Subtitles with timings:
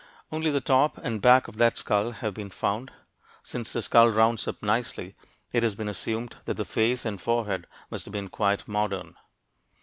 [0.31, 2.91] Only the top and back of that skull have been found.
[3.43, 5.15] Since the skull rounds up nicely,
[5.51, 9.13] it has been assumed that the face and forehead must have been quite "modern."